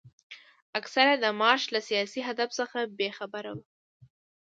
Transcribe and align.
اکثره 0.79 1.09
یې 1.13 1.17
د 1.23 1.27
مارش 1.39 1.63
له 1.73 1.79
سیاسي 1.89 2.21
هدف 2.27 2.49
څخه 2.59 2.77
بې 2.97 3.09
خبره 3.17 3.51
وو. 3.55 3.63